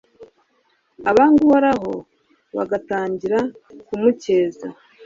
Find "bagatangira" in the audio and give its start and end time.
2.55-3.39